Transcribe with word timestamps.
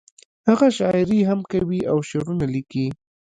هغه 0.49 0.67
شاعري 0.77 1.19
هم 1.29 1.39
کوي 1.51 1.79
او 1.91 1.97
شعرونه 2.09 2.45
ليکي 2.53 2.87